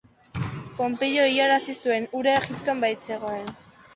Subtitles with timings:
[0.79, 3.55] Ponpeio hilarazi zuen, hura Egipton baitzegoen.